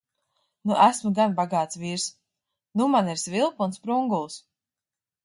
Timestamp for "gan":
1.19-1.35